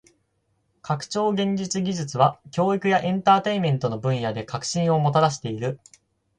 [0.81, 5.79] 拡張現実技術は教育やエンターテインメントの分野で革新をもたらしている。